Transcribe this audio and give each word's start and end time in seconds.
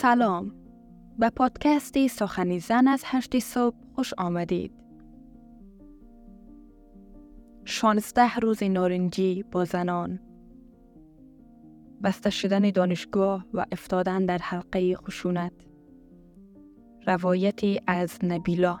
سلام. 0.00 0.52
به 1.18 1.30
پادکست 1.30 2.06
سخنی 2.06 2.60
زن 2.60 2.88
از 2.88 3.02
هشت 3.06 3.38
صبح 3.38 3.76
خوش 3.94 4.14
آمدید. 4.18 4.72
شانزده 7.64 8.34
روز 8.34 8.62
نارنجی 8.62 9.42
با 9.42 9.64
زنان. 9.64 10.20
بسته 12.02 12.30
شدن 12.30 12.70
دانشگاه 12.70 13.46
و 13.54 13.66
افتادن 13.72 14.26
در 14.26 14.38
حلقه 14.38 14.96
خشونت. 14.96 15.52
روایتی 17.06 17.80
از 17.86 18.18
نبیلا. 18.22 18.78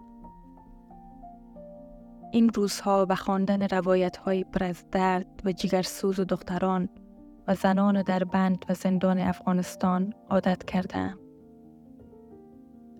این 2.32 2.48
روزها 2.48 3.04
به 3.04 3.14
خواندن 3.14 3.62
روایت 3.62 4.16
های 4.16 4.44
پر 4.44 4.64
از 4.64 4.84
درد 4.92 5.42
و 5.44 5.52
جگرسوز 5.52 6.20
و 6.20 6.24
دختران 6.24 6.88
و 7.48 7.54
زنان 7.54 8.02
در 8.02 8.24
بند 8.24 8.64
و 8.68 8.74
زندان 8.74 9.18
افغانستان 9.18 10.14
عادت 10.30 10.64
کردم. 10.64 11.18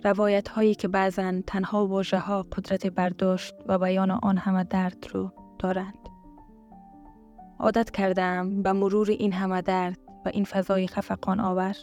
روایت 0.05 0.49
هایی 0.49 0.75
که 0.75 0.89
بعضا 0.89 1.41
تنها 1.47 1.87
واژه 1.87 2.19
ها 2.19 2.43
قدرت 2.43 2.87
برداشت 2.87 3.55
و 3.67 3.79
بیان 3.79 4.11
آن 4.11 4.37
همه 4.37 4.65
درد 4.65 5.07
رو 5.13 5.33
دارند. 5.59 6.09
عادت 7.59 7.91
کردم 7.91 8.63
به 8.63 8.73
مرور 8.73 9.11
این 9.11 9.33
همه 9.33 9.63
درد 9.63 9.99
و 10.27 10.29
این 10.29 10.45
فضای 10.45 10.87
خفقان 10.87 11.41
آور. 11.41 11.77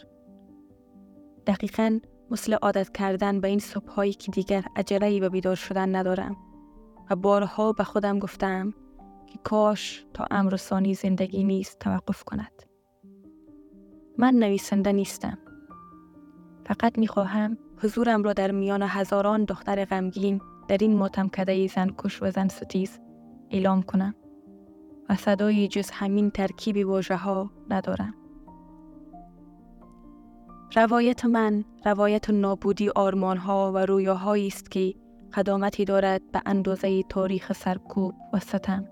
دقیقا 1.46 1.98
مثل 2.30 2.54
عادت 2.54 2.92
کردن 2.92 3.40
به 3.40 3.48
این 3.48 3.58
صبح 3.58 3.90
هایی 3.90 4.12
که 4.12 4.32
دیگر 4.32 4.64
عجله 4.76 5.20
به 5.20 5.28
بیدار 5.28 5.54
شدن 5.54 5.96
ندارم 5.96 6.36
و 7.10 7.16
بارها 7.16 7.72
به 7.72 7.84
خودم 7.84 8.18
گفتم 8.18 8.74
که 9.26 9.38
کاش 9.44 10.04
تا 10.14 10.26
امر 10.30 10.56
ثانی 10.56 10.94
زندگی 10.94 11.44
نیست 11.44 11.78
توقف 11.78 12.24
کند. 12.24 12.65
من 14.18 14.34
نویسنده 14.34 14.92
نیستم. 14.92 15.38
فقط 16.66 16.98
می 16.98 17.06
خواهم 17.06 17.58
حضورم 17.82 18.22
را 18.22 18.32
در 18.32 18.50
میان 18.50 18.82
هزاران 18.82 19.44
دختر 19.44 19.84
غمگین 19.84 20.40
در 20.68 20.76
این 20.80 20.96
ماتم 20.96 21.28
کده 21.28 21.66
زن 21.66 21.90
کش 21.98 22.22
و 22.22 22.30
زن 22.30 22.48
ستیز 22.48 22.98
اعلام 23.50 23.82
کنم 23.82 24.14
و 25.08 25.16
صدای 25.16 25.68
جز 25.68 25.90
همین 25.90 26.30
ترکیب 26.30 26.88
واژه 26.88 27.16
ها 27.16 27.50
ندارم. 27.70 28.14
روایت 30.76 31.24
من 31.24 31.64
روایت 31.84 32.30
نابودی 32.30 32.88
آرمان 32.88 33.36
ها 33.36 33.72
و 33.74 33.78
رویاهایی 33.78 34.46
است 34.46 34.70
که 34.70 34.94
قدامتی 35.34 35.84
دارد 35.84 36.22
به 36.32 36.42
اندازه 36.46 37.02
تاریخ 37.02 37.52
سرکوب 37.52 38.14
و 38.32 38.38
ستم. 38.38 38.88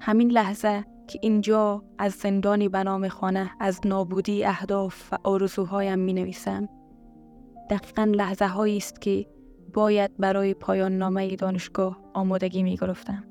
همین 0.00 0.30
لحظه 0.30 0.84
که 1.08 1.18
اینجا 1.22 1.84
از 1.98 2.12
زندانی 2.12 2.68
به 2.68 2.82
نام 2.82 3.08
خانه 3.08 3.50
از 3.60 3.80
نابودی 3.84 4.44
اهداف 4.44 5.12
و 5.12 5.16
آرزوهایم 5.24 5.98
می 5.98 6.12
نویسم. 6.12 6.68
دقیقا 7.70 8.04
لحظه 8.04 8.46
هایی 8.46 8.76
است 8.76 9.00
که 9.00 9.26
باید 9.74 10.16
برای 10.18 10.54
پایان 10.54 10.98
نامه 10.98 11.36
دانشگاه 11.36 11.98
آمادگی 12.14 12.62
می 12.62 12.76
گرفتم. 12.76 13.24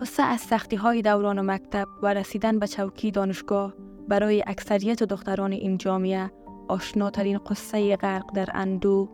قصه 0.00 0.22
از 0.22 0.40
سختی 0.40 0.76
های 0.76 1.02
دوران 1.02 1.50
مکتب 1.50 1.88
و 2.02 2.14
رسیدن 2.14 2.58
به 2.58 2.66
چوکی 2.66 3.10
دانشگاه 3.10 3.74
برای 4.08 4.44
اکثریت 4.46 5.02
دختران 5.02 5.52
این 5.52 5.78
جامعه 5.78 6.30
آشناترین 6.68 7.38
قصه 7.38 7.96
غرق 7.96 8.32
در 8.34 8.48
اندو 8.54 9.08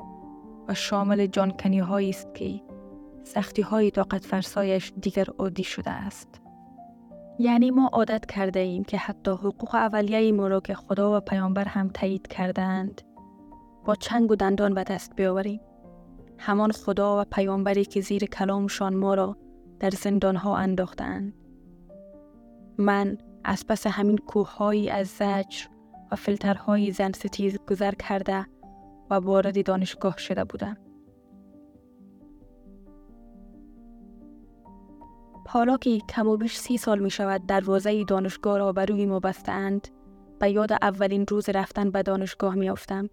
و 0.69 0.75
شامل 0.75 1.27
جانکنی 1.27 1.81
است 1.81 2.35
که 2.35 2.61
سختی 3.25 3.63
های 3.63 3.91
طاقت 3.91 4.25
فرسایش 4.25 4.93
دیگر 5.01 5.27
عادی 5.39 5.65
شده 5.65 5.91
است. 5.91 6.41
یعنی 7.39 7.71
ما 7.71 7.87
عادت 7.93 8.27
کرده 8.27 8.61
ایم 8.61 8.85
که 8.85 8.99
حتی 8.99 9.31
حقوق 9.31 9.75
اولیه 9.75 10.33
ما 10.33 10.49
را 10.49 10.61
که 10.61 10.75
خدا 10.75 11.17
و 11.17 11.21
پیامبر 11.21 11.65
هم 11.65 11.89
تایید 11.89 12.27
کردند 12.27 13.03
با 13.85 13.95
چنگ 13.95 14.31
و 14.31 14.35
دندان 14.35 14.75
به 14.75 14.85
دست 14.85 15.17
بیاوریم. 15.17 15.61
همان 16.39 16.73
خدا 16.73 17.21
و 17.21 17.25
پیامبری 17.25 17.85
که 17.85 18.01
زیر 18.01 18.25
کلامشان 18.25 18.95
ما 18.95 19.15
را 19.15 19.37
در 19.81 19.91
زندان 19.91 20.37
ها 20.37 20.57
انداختند. 20.57 21.35
من 22.79 23.19
از 23.45 23.67
پس 23.67 23.87
همین 23.87 24.19
کوههایی 24.19 24.91
از 24.91 25.09
زجر 25.09 25.67
و 26.13 26.17
فلترهای 26.17 26.91
زن 26.91 27.13
ستیز 27.13 27.59
گذر 27.69 27.95
کرده 27.95 28.47
و 29.11 29.15
وارد 29.15 29.67
دانشگاه 29.67 30.19
شده 30.19 30.45
بودم. 30.45 30.77
حالا 35.53 35.77
که 35.77 35.99
کم 35.99 36.27
و 36.29 36.37
بیش 36.37 36.57
سی 36.57 36.77
سال 36.77 36.99
می 36.99 37.11
شود 37.11 37.47
دروازه 37.47 38.05
دانشگاه 38.05 38.59
را 38.59 38.73
بر 38.73 38.87
روی 38.87 39.07
ما 39.07 39.21
بستند 39.21 39.89
به 40.39 40.51
یاد 40.51 40.73
اولین 40.73 41.27
روز 41.29 41.49
رفتن 41.49 41.91
به 41.91 42.03
دانشگاه 42.03 42.55
می 42.55 42.71
افتم 42.71 43.09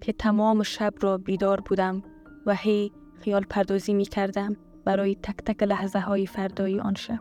که 0.00 0.12
تمام 0.12 0.62
شب 0.62 0.94
را 1.00 1.18
بیدار 1.18 1.60
بودم 1.60 2.02
و 2.46 2.54
هی 2.54 2.92
خیال 3.20 3.44
پردازی 3.44 3.94
می 3.94 4.04
کردم 4.04 4.56
برای 4.84 5.14
تک 5.14 5.36
تک 5.36 5.62
لحظه 5.62 5.98
های 5.98 6.26
فردایی 6.26 6.80
آن 6.80 6.94
شب. 6.94 7.18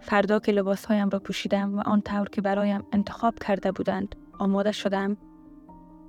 فردا 0.00 0.38
که 0.38 0.52
لباس 0.52 0.84
هایم 0.84 1.08
را 1.08 1.18
پوشیدم 1.18 1.78
و 1.78 1.82
آن 1.86 2.00
طور 2.00 2.28
که 2.28 2.40
برایم 2.40 2.84
انتخاب 2.92 3.34
کرده 3.38 3.72
بودند 3.72 4.16
آماده 4.38 4.72
شدم 4.72 5.16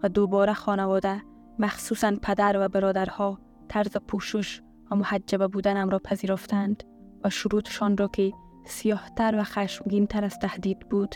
و 0.03 0.09
دوباره 0.09 0.53
خانواده 0.53 1.21
مخصوصا 1.59 2.15
پدر 2.21 2.65
و 2.65 2.69
برادرها 2.69 3.39
طرز 3.67 3.97
پوشش 3.97 4.61
و 4.91 4.95
محجبه 4.95 5.47
بودنم 5.47 5.89
را 5.89 5.99
پذیرفتند 5.99 6.83
و 7.23 7.29
شروطشان 7.29 7.97
را 7.97 8.07
که 8.07 8.33
سیاهتر 8.65 9.35
و 9.39 9.43
خشمگین 9.43 10.07
تر 10.07 10.25
از 10.25 10.39
تهدید 10.39 10.79
بود 10.79 11.15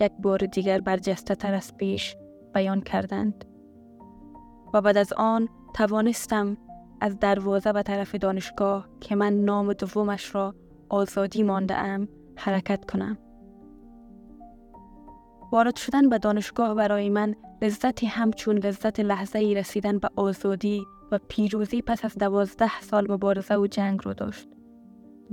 یک 0.00 0.12
بار 0.18 0.38
دیگر 0.38 0.80
برجسته 0.80 1.34
تر 1.34 1.54
از 1.54 1.76
پیش 1.76 2.16
بیان 2.54 2.80
کردند. 2.80 3.44
و 4.74 4.80
بعد 4.80 4.96
از 4.96 5.12
آن 5.12 5.48
توانستم 5.74 6.56
از 7.00 7.18
دروازه 7.18 7.72
به 7.72 7.82
طرف 7.82 8.14
دانشگاه 8.14 8.88
که 9.00 9.14
من 9.14 9.32
نام 9.32 9.72
دومش 9.72 10.34
را 10.34 10.54
آزادی 10.88 11.42
مانده 11.42 11.74
ام 11.74 12.08
حرکت 12.36 12.84
کنم. 12.84 13.18
وارد 15.52 15.76
شدن 15.76 16.08
به 16.08 16.18
دانشگاه 16.18 16.74
برای 16.74 17.10
من 17.10 17.34
لذتی 17.64 18.06
همچون 18.06 18.58
لذت 18.58 19.00
لحظه 19.00 19.38
ای 19.38 19.54
رسیدن 19.54 19.98
به 19.98 20.08
آزادی 20.16 20.86
و 21.12 21.18
پیروزی 21.28 21.82
پس 21.82 22.04
از 22.04 22.14
دوازده 22.18 22.80
سال 22.80 23.12
مبارزه 23.12 23.56
و 23.56 23.66
جنگ 23.66 24.00
رو 24.04 24.14
داشت. 24.14 24.48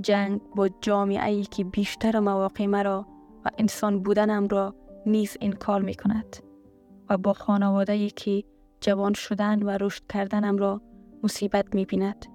جنگ 0.00 0.40
با 0.56 0.68
جامعه 0.80 1.30
ای 1.30 1.42
که 1.42 1.64
بیشتر 1.64 2.20
مواقع 2.20 2.66
مرا 2.66 3.06
و 3.44 3.50
انسان 3.58 4.02
بودنم 4.02 4.48
را 4.48 4.74
نیز 5.06 5.36
انکار 5.40 5.82
می 5.82 5.94
کند 5.94 6.36
و 7.10 7.18
با 7.18 7.32
خانواده 7.32 7.92
ای 7.92 8.10
که 8.10 8.44
جوان 8.80 9.12
شدن 9.12 9.62
و 9.62 9.70
رشد 9.80 10.02
کردنم 10.08 10.56
را 10.56 10.82
مصیبت 11.22 11.74
می 11.74 11.84
بیند. 11.84 12.26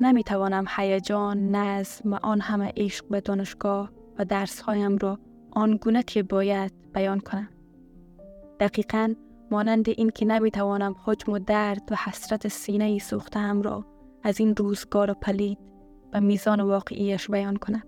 نمی 0.00 0.24
توانم 0.24 0.64
هیجان، 0.76 1.56
نظم 1.56 2.12
و 2.12 2.18
آن 2.22 2.40
همه 2.40 2.72
عشق 2.76 3.08
به 3.08 3.20
دانشگاه 3.20 3.90
و 4.18 4.24
درسهایم 4.24 4.98
را 4.98 5.18
آنگونه 5.56 6.02
که 6.02 6.22
باید 6.22 6.72
بیان 6.92 7.20
کنم. 7.20 7.48
دقیقا 8.60 9.14
مانند 9.50 9.88
این 9.88 10.10
که 10.10 10.26
نمی‌توانم 10.26 10.94
حجم 11.04 11.32
و 11.32 11.38
درد 11.38 11.88
و 11.90 11.94
حسرت 11.94 12.48
سینه 12.48 12.98
سوختم 12.98 13.62
را 13.62 13.84
از 14.22 14.40
این 14.40 14.56
روزگار 14.56 15.12
پلید 15.12 15.58
و 16.12 16.20
میزان 16.20 16.60
واقعیش 16.60 17.30
بیان 17.30 17.56
کنم. 17.56 17.82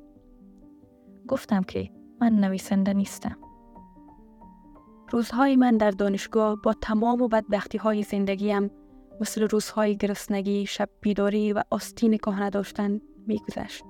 گفتم 1.28 1.62
که 1.62 1.90
من 2.20 2.32
نویسنده 2.32 2.92
نیستم. 2.92 3.36
روزهای 5.10 5.56
من 5.56 5.76
در 5.76 5.90
دانشگاه 5.90 6.56
با 6.62 6.72
تمام 6.72 7.22
و 7.22 7.28
بدبختی 7.28 7.78
های 7.78 8.02
زندگیم 8.02 8.70
مثل 9.20 9.48
روزهای 9.48 9.96
گرسنگی، 9.96 10.66
شب 10.66 10.88
بیداری 11.00 11.52
و 11.52 11.62
آستین 11.70 12.16
کهنه 12.16 12.50
داشتن 12.50 13.00
میگذشت. 13.26 13.84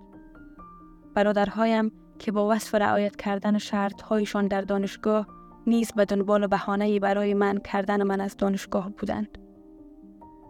برادرهایم 1.15 1.93
که 2.19 2.33
با 2.33 2.49
وصف 2.49 2.75
رعایت 2.75 3.17
کردن 3.17 3.59
شرطهایشان 3.59 4.47
در 4.49 4.61
دانشگاه 4.61 5.27
نیز 5.67 5.93
به 5.93 6.05
دنبال 6.05 6.47
بهانه‌ای 6.47 6.99
برای 6.99 7.35
من 7.35 7.59
کردن 7.59 8.03
من 8.03 8.21
از 8.21 8.37
دانشگاه 8.37 8.91
بودند. 8.91 9.39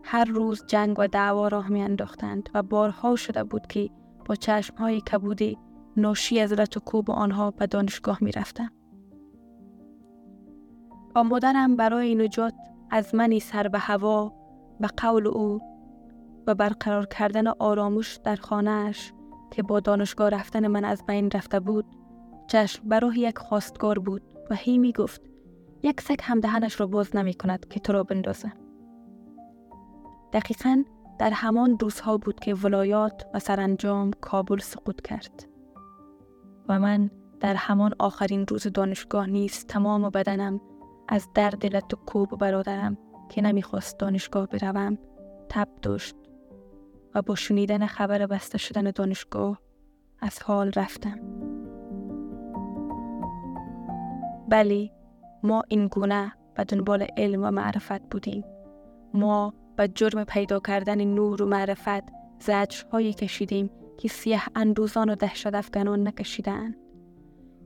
هر 0.04 0.24
روز 0.24 0.64
جنگ 0.66 0.98
و 0.98 1.08
دعوا 1.08 1.48
راه 1.48 1.68
می 1.68 1.82
انداختند 1.82 2.48
و 2.54 2.62
بارها 2.62 3.16
شده 3.16 3.44
بود 3.44 3.66
که 3.66 3.90
با 4.26 4.34
چشمهای 4.34 5.00
کبودی 5.00 5.58
ناشی 5.96 6.40
از 6.40 6.52
رت 6.52 6.76
و 6.76 6.80
کوب 6.80 7.10
آنها 7.10 7.50
به 7.50 7.66
دانشگاه 7.66 8.18
می 8.20 8.32
رفتم. 8.32 8.70
آمدنم 11.14 11.76
برای 11.76 12.14
نجات 12.14 12.54
از 12.90 13.14
منی 13.14 13.40
سر 13.40 13.68
به 13.68 13.78
هوا 13.78 14.32
به 14.80 14.88
قول 14.96 15.26
او 15.26 15.60
و 16.46 16.54
برقرار 16.54 17.06
کردن 17.06 17.46
آرامش 17.46 18.20
در 18.24 18.36
خانهاش 18.36 19.12
که 19.50 19.62
با 19.62 19.80
دانشگاه 19.80 20.28
رفتن 20.28 20.66
من 20.66 20.84
از 20.84 21.06
بین 21.06 21.30
رفته 21.30 21.60
بود 21.60 21.84
چشم 22.46 22.88
برای 22.88 23.16
یک 23.16 23.38
خواستگار 23.38 23.98
بود 23.98 24.22
و 24.50 24.54
هی 24.54 24.78
می 24.78 24.92
گفت 24.92 25.20
یک 25.82 26.00
سگ 26.00 26.18
هم 26.22 26.40
دهنش 26.40 26.80
را 26.80 26.86
باز 26.86 27.16
نمی 27.16 27.34
کند 27.34 27.68
که 27.68 27.80
تو 27.80 27.92
را 27.92 28.02
بندازه. 28.02 28.52
دقیقا 30.32 30.84
در 31.18 31.30
همان 31.30 31.78
روزها 31.80 32.16
بود 32.16 32.40
که 32.40 32.54
ولایات 32.54 33.26
و 33.34 33.38
سرانجام 33.38 34.10
کابل 34.20 34.58
سقوط 34.58 35.00
کرد 35.00 35.48
و 36.68 36.78
من 36.78 37.10
در 37.40 37.54
همان 37.54 37.94
آخرین 37.98 38.46
روز 38.46 38.66
دانشگاه 38.66 39.26
نیز 39.26 39.66
تمام 39.66 40.10
بدنم 40.10 40.60
از 41.08 41.28
درد 41.34 41.76
لط 41.76 41.94
و 41.94 41.96
کوب 41.96 42.38
برادرم 42.38 42.98
که 43.28 43.42
نمی‌خواست 43.42 43.98
دانشگاه 43.98 44.46
بروم 44.46 44.98
تب 45.48 45.68
داشت 45.82 46.16
و 47.14 47.22
با 47.22 47.34
شنیدن 47.34 47.86
خبر 47.86 48.26
بسته 48.26 48.58
شدن 48.58 48.90
دانشگاه 48.90 49.60
از 50.20 50.42
حال 50.42 50.72
رفتم. 50.76 51.20
بلی 54.48 54.92
ما 55.42 55.62
این 55.68 55.86
گونه 55.86 56.32
به 56.54 56.64
دنبال 56.64 57.06
علم 57.16 57.44
و 57.44 57.50
معرفت 57.50 58.02
بودیم. 58.10 58.44
ما 59.14 59.54
به 59.76 59.88
جرم 59.88 60.24
پیدا 60.24 60.60
کردن 60.60 61.04
نور 61.04 61.42
و 61.42 61.46
معرفت 61.46 62.02
زجرهایی 62.40 63.12
کشیدیم 63.12 63.70
که 63.98 64.08
سیه 64.08 64.42
اندوزان 64.56 65.10
و 65.10 65.14
دهشت 65.14 65.54
افغانان 65.54 66.08
نکشیدند 66.08 66.76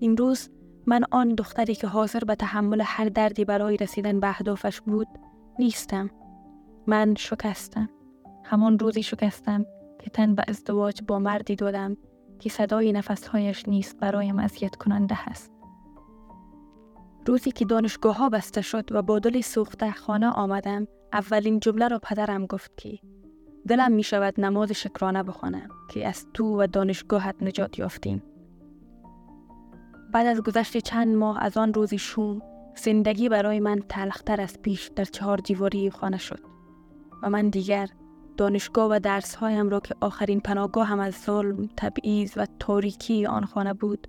امروز 0.03 0.51
من 0.87 1.05
آن 1.11 1.35
دختری 1.35 1.75
که 1.75 1.87
حاضر 1.87 2.21
به 2.21 2.35
تحمل 2.35 2.83
هر 2.85 3.05
دردی 3.09 3.45
برای 3.45 3.77
رسیدن 3.77 4.21
به 4.21 4.29
اهدافش 4.29 4.81
بود 4.81 5.09
نیستم. 5.59 6.11
من 6.87 7.15
شکستم. 7.15 7.89
همان 8.45 8.79
روزی 8.79 9.03
شکستم 9.03 9.67
که 10.01 10.11
تن 10.11 10.35
به 10.35 10.45
ازدواج 10.49 11.03
با 11.07 11.19
مردی 11.19 11.57
دادم 11.57 11.97
که 12.39 12.51
صدای 12.51 12.93
نفسهایش 12.93 13.69
نیست 13.69 14.01
برایم 14.01 14.39
اذیت 14.39 14.77
کننده 14.77 15.29
است 15.31 15.53
روزی 17.27 17.51
که 17.51 17.65
دانشگاه 17.65 18.17
ها 18.17 18.29
بسته 18.29 18.63
شد 18.63 18.93
و 18.93 19.03
با 19.03 19.19
دل 19.19 19.41
سوخته 19.41 19.93
خانه 19.93 20.29
آمدم 20.29 20.87
اولین 21.13 21.61
جمله 21.61 21.89
را 21.89 21.99
پدرم 21.99 22.47
گفت 22.47 22.77
که 22.77 22.99
دلم 23.69 23.93
می 23.93 24.03
شود 24.03 24.41
نماز 24.41 24.73
شکرانه 24.73 25.23
بخوانم 25.23 25.69
که 25.91 26.09
از 26.09 26.27
تو 26.35 26.63
و 26.63 26.67
دانشگاهت 26.67 27.43
نجات 27.43 27.79
یافتیم. 27.79 28.23
بعد 30.13 30.27
از 30.27 30.41
گذشت 30.41 30.79
چند 30.79 31.17
ماه 31.17 31.43
از 31.43 31.57
آن 31.57 31.75
روزی 31.75 31.99
شوم 31.99 32.43
زندگی 32.77 33.29
برای 33.29 33.61
من 33.61 33.81
تلختر 33.89 34.41
از 34.41 34.63
پیش 34.63 34.91
در 34.97 35.05
چهار 35.05 35.39
دیواری 35.39 35.91
خانه 35.91 36.19
شد 36.19 36.41
و 37.23 37.31
من 37.31 37.49
دیگر 37.49 37.89
دانشگاه 38.37 38.91
و 38.91 39.01
درسهایم 39.03 39.69
را 39.69 39.81
که 39.81 39.95
آخرین 40.01 40.41
پناهگاه 40.41 40.87
هم 40.87 41.01
از 41.01 41.15
ظلم، 41.15 41.69
تبعیض 41.77 42.33
و 42.37 42.47
تاریکی 42.59 43.27
آن 43.27 43.45
خانه 43.45 43.73
بود 43.73 44.09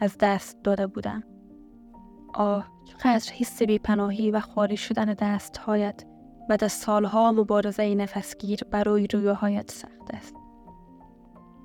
از 0.00 0.16
دست 0.20 0.58
داده 0.64 0.86
بودم. 0.86 1.22
آه 2.34 2.68
چقدر 2.84 3.32
حس 3.32 3.62
پناهی 3.62 4.30
و 4.30 4.40
خارج 4.40 4.78
شدن 4.78 5.04
دستهایت 5.04 6.04
بعد 6.48 6.64
از 6.64 6.72
سالها 6.72 7.32
مبارزه 7.32 7.94
نفسگیر 7.94 8.60
برای 8.70 9.06
رویاهایت 9.06 9.70
سخت 9.70 10.14
است. 10.14 10.34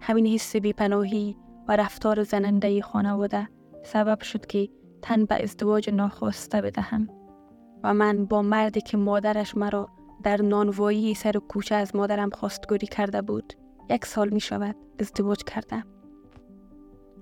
همین 0.01 0.27
حس 0.27 0.56
پناهی 0.56 1.38
و 1.67 1.75
رفتار 1.75 2.23
زننده 2.23 2.81
خانواده 2.81 3.50
سبب 3.83 4.21
شد 4.21 4.45
که 4.45 4.69
تن 5.01 5.25
به 5.25 5.44
ازدواج 5.44 5.89
ناخواسته 5.89 6.61
بدهم 6.61 7.09
و 7.83 7.94
من 7.94 8.25
با 8.25 8.41
مردی 8.41 8.81
که 8.81 8.97
مادرش 8.97 9.57
مرا 9.57 9.89
در 10.24 10.42
نانوایی 10.42 11.13
سر 11.13 11.38
و 11.38 11.39
کوچه 11.39 11.75
از 11.75 11.95
مادرم 11.95 12.30
خواستگاری 12.30 12.88
کرده 12.88 13.21
بود. 13.21 13.54
یک 13.89 14.06
سال 14.06 14.30
می 14.30 14.39
شود 14.39 14.75
ازدواج 15.00 15.44
کردم. 15.44 15.83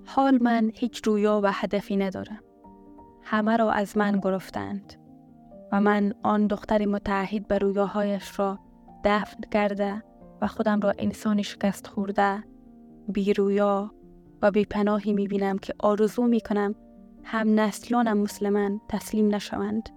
حال 0.06 0.42
من 0.42 0.70
هیچ 0.74 1.06
رویا 1.06 1.40
و 1.44 1.52
هدفی 1.52 1.96
ندارم. 1.96 2.40
همه 3.22 3.56
را 3.56 3.72
از 3.72 3.96
من 3.96 4.20
گرفتند 4.22 4.94
و 5.72 5.80
من 5.80 6.14
آن 6.22 6.46
دختر 6.46 6.86
متعهد 6.86 7.48
به 7.48 7.58
رویاهایش 7.58 8.38
را 8.38 8.58
دفن 9.04 9.40
کرده 9.52 10.02
و 10.40 10.46
خودم 10.46 10.80
را 10.80 10.92
انسانی 10.98 11.44
شکست 11.44 11.86
خورده 11.86 12.44
بی 13.08 13.32
رویا 13.32 13.94
و 14.42 14.50
بی 14.50 14.64
پناهی 14.64 15.12
می 15.12 15.28
بینم 15.28 15.58
که 15.58 15.74
آرزو 15.78 16.26
می 16.26 16.40
کنم 16.40 16.74
هم 17.24 17.60
نسلانم 17.60 18.18
مسلمان 18.18 18.80
تسلیم 18.88 19.34
نشوند. 19.34 19.88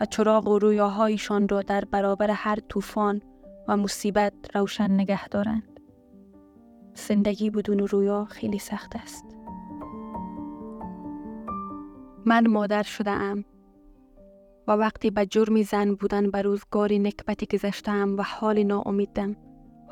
و 0.00 0.04
چراغ 0.04 0.48
و 0.48 0.58
رویاهایشان 0.58 1.48
را 1.48 1.62
در 1.62 1.84
برابر 1.84 2.30
هر 2.30 2.58
طوفان 2.68 3.22
و 3.68 3.76
مصیبت 3.76 4.32
روشن 4.54 4.90
نگه 4.90 5.28
دارند. 5.28 5.80
زندگی 6.94 7.50
بدون 7.50 7.78
رویا 7.78 8.24
خیلی 8.24 8.58
سخت 8.58 8.96
است. 8.96 9.24
من 12.26 12.46
مادر 12.46 12.82
شده 12.82 13.10
ام 13.10 13.44
و 14.68 14.72
وقتی 14.72 15.10
به 15.10 15.26
جرم 15.26 15.62
زن 15.62 15.94
بودن 15.94 16.30
به 16.30 16.42
روزگاری 16.42 16.98
نکبتی 16.98 17.46
گذشتم 17.46 18.16
و 18.18 18.22
حال 18.22 18.62
ناامیدم 18.62 19.36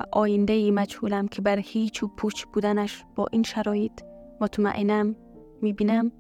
و 0.01 0.05
آینده 0.13 0.53
ای 0.53 0.71
مجهولم 0.71 1.29
که 1.29 1.43
بر 1.43 1.59
هیچ 1.59 2.03
و 2.03 2.09
پوچ 2.09 2.45
بودنش 2.45 3.05
با 3.15 3.27
این 3.33 3.43
شرایط 3.43 4.01
مطمئنم 4.41 5.17
می‌بینم 5.63 6.13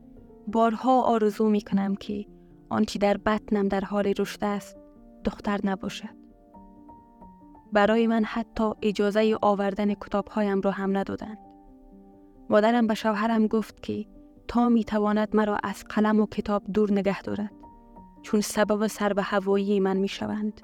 بارها 0.46 1.02
آرزو 1.02 1.48
می‌کنم 1.48 1.94
که 1.94 2.26
آنچه 2.68 2.98
در 2.98 3.16
بطنم 3.16 3.68
در 3.68 3.80
حال 3.80 4.12
رشد 4.18 4.44
است 4.44 4.76
دختر 5.24 5.60
نباشد. 5.64 6.16
برای 7.72 8.06
من 8.06 8.24
حتی 8.24 8.70
اجازه 8.82 9.36
آوردن 9.42 9.94
کتابهایم 9.94 10.60
را 10.60 10.70
هم 10.70 10.96
ندادند. 10.96 11.38
مادرم 12.50 12.86
به 12.86 12.94
شوهرم 12.94 13.46
گفت 13.46 13.82
که 13.82 14.06
تا 14.48 14.68
می‌تواند 14.68 15.36
مرا 15.36 15.58
از 15.62 15.84
قلم 15.84 16.20
و 16.20 16.26
کتاب 16.26 16.62
دور 16.74 16.92
نگه 16.92 17.22
دارد 17.22 17.52
چون 18.22 18.40
سبب 18.40 18.86
سر 18.86 19.12
به 19.12 19.22
هوایی 19.22 19.80
من 19.80 19.96
می‌شوند. 19.96 20.60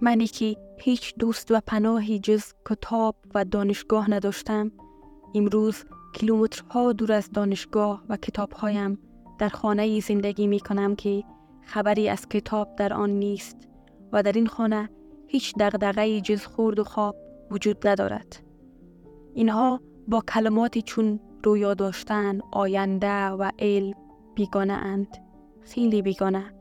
منی 0.00 0.26
که 0.26 0.56
هیچ 0.78 1.14
دوست 1.18 1.50
و 1.50 1.60
پناهی 1.66 2.18
جز 2.18 2.44
کتاب 2.68 3.16
و 3.34 3.44
دانشگاه 3.44 4.10
نداشتم 4.10 4.72
امروز 5.34 5.84
کیلومترها 6.14 6.92
دور 6.92 7.12
از 7.12 7.30
دانشگاه 7.30 8.04
و 8.08 8.16
کتابهایم 8.16 8.98
در 9.38 9.48
خانه 9.48 10.00
زندگی 10.00 10.46
می 10.46 10.60
کنم 10.60 10.96
که 10.96 11.24
خبری 11.62 12.08
از 12.08 12.28
کتاب 12.28 12.76
در 12.76 12.94
آن 12.94 13.10
نیست 13.10 13.56
و 14.12 14.22
در 14.22 14.32
این 14.32 14.46
خانه 14.46 14.90
هیچ 15.26 15.54
دغدغه‌ای 15.60 16.20
جز 16.20 16.46
خورد 16.46 16.78
و 16.78 16.84
خواب 16.84 17.16
وجود 17.50 17.88
ندارد. 17.88 18.42
اینها 19.34 19.80
با 20.08 20.20
کلماتی 20.20 20.82
چون 20.82 21.20
رویا 21.44 21.74
داشتن، 21.74 22.40
آینده 22.52 23.26
و 23.28 23.50
علم 23.58 23.94
بیگانه 24.34 24.72
اند. 24.72 25.16
خیلی 25.62 26.02
بیگانه. 26.02 26.54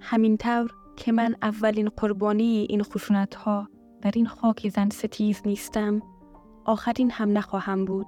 همین 0.00 0.36
طور 0.36 0.70
که 0.96 1.12
من 1.12 1.36
اولین 1.42 1.88
قربانی 1.88 2.66
این 2.70 2.82
خشونت 2.82 3.34
ها 3.34 3.68
در 4.02 4.10
این 4.14 4.26
خاک 4.26 4.68
زن 4.68 4.88
ستیز 4.88 5.42
نیستم 5.46 6.02
آخرین 6.64 7.10
هم 7.10 7.38
نخواهم 7.38 7.84
بود. 7.84 8.06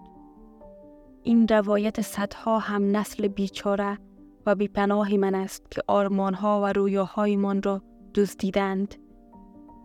این 1.27 1.49
روایت 1.49 2.01
صدها 2.01 2.59
هم 2.59 2.97
نسل 2.97 3.29
بیچاره 3.29 3.99
و 4.47 4.55
بیپناه 4.55 5.15
من 5.15 5.35
است 5.35 5.71
که 5.71 5.83
آرمانها 5.87 6.61
و 6.63 6.73
رویاهایمان 6.73 7.63
را 7.63 7.83
دزدیدند 8.15 8.95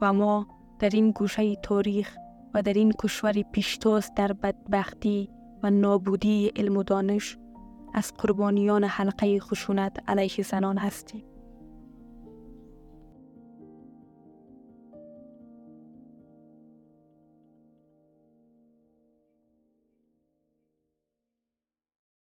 و 0.01 0.13
ما 0.13 0.47
در 0.79 0.89
این 0.89 1.11
گوشه 1.11 1.55
تاریخ 1.55 2.17
و 2.53 2.61
در 2.61 2.73
این 2.73 2.93
کشور 2.99 3.33
پیشتاز 3.51 4.11
در 4.15 4.33
بدبختی 4.33 5.29
و 5.63 5.69
نابودی 5.69 6.51
علم 6.55 6.77
و 6.77 6.83
دانش 6.83 7.37
از 7.93 8.13
قربانیان 8.13 8.83
حلقه 8.83 9.39
خشونت 9.39 9.97
علیه 10.07 10.43
زنان 10.43 10.77
هستیم. 10.77 11.23